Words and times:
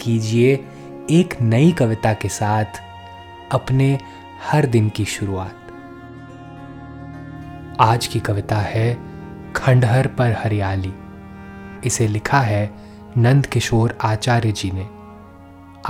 कीजिए 0.00 0.54
एक 1.10 1.40
नई 1.40 1.72
कविता 1.72 2.12
के 2.14 2.28
साथ 2.28 2.64
अपने 3.52 3.98
हर 4.42 4.66
दिन 4.66 4.88
की 4.88 5.04
शुरुआत। 5.04 5.56
आज 7.80 8.06
की 8.06 8.20
कविता 8.20 8.56
है 8.56 8.98
खंडहर 9.52 10.06
पर 10.06 10.32
हरियाली। 10.32 10.92
इसे 11.86 12.08
लिखा 12.08 12.40
है 12.40 12.74
नंद 13.16 13.46
किशोर 13.46 13.98
आचार्य 14.00 14.52
जी 14.52 14.70
ने। 14.70 14.88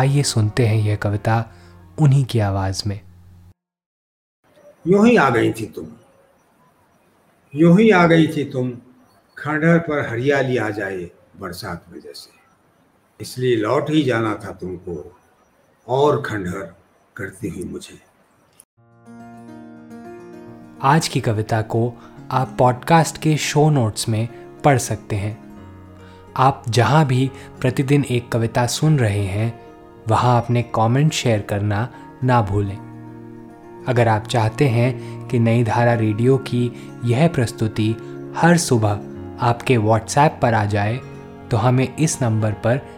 आइए 0.00 0.22
सुनते 0.22 0.66
हैं 0.66 0.76
यह 0.76 0.96
कविता 0.96 1.52
उन्हीं 1.98 2.24
की 2.24 2.38
आवाज़ 2.38 2.82
में। 2.86 3.00
यूँ 4.86 5.06
ही 5.08 5.16
आ 5.16 5.30
गई 5.30 5.52
थी 5.52 5.66
तुम। 5.66 5.86
यूँ 7.54 7.80
ही 7.80 7.90
आ 7.90 8.06
गई 8.06 8.26
थी 8.26 8.44
तुम। 8.44 8.72
खंडहर 9.38 9.78
पर 9.78 10.10
हरियाली 10.10 10.56
आ 10.56 10.70
जाए 10.70 11.10
बरसात 11.40 11.84
में 11.92 12.00
जैसे 12.00 12.37
इसलिए 13.20 13.56
लौट 13.56 13.90
ही 13.90 14.02
जाना 14.02 14.34
था 14.34 14.52
तुमको। 14.52 15.16
और 15.88 16.22
खंडहर 16.22 16.74
करती 17.16 17.48
हुई 17.48 17.64
मुझे। 17.64 17.98
आज 20.82 21.08
की 21.08 21.20
कविता 21.20 21.62
को 21.62 21.94
आप 22.30 22.56
पॉडकास्ट 22.58 23.18
के 23.18 23.36
शो 23.36 23.70
नोट्स 23.70 24.08
में 24.08 24.28
पढ़ 24.60 24.78
सकते 24.78 25.16
हैं। 25.16 25.38
आप 26.36 26.64
जहाँ 26.68 27.06
भी 27.06 27.30
प्रतिदिन 27.60 28.04
एक 28.04 28.28
कविता 28.32 28.66
सुन 28.66 28.98
रहे 28.98 29.24
हैं, 29.24 29.60
वहाँ 30.08 30.42
अपने 30.42 30.62
कमेंट 30.62 31.12
शेयर 31.12 31.40
करना 31.40 31.88
ना 32.24 32.42
भूलें। 32.42 32.76
अगर 33.88 34.08
आप 34.08 34.26
चाहते 34.26 34.68
हैं 34.68 35.28
कि 35.28 35.38
नई 35.38 35.64
धारा 35.64 35.94
रेडियो 35.94 36.38
की 36.38 36.72
यह 37.04 37.28
प्रस्तुति 37.28 37.96
हर 38.36 38.56
सुबह 38.56 39.00
आपके 39.46 39.76
व्हाट्सएप 39.76 40.38
पर 40.42 40.54
आ 40.54 40.64
जाए 40.64 41.00
तो 41.50 41.56
हमें 41.56 41.96
इस 41.96 42.22
नंबर 42.22 42.52
पर 42.52 42.97